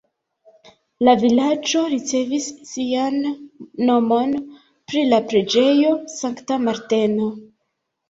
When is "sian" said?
2.71-3.21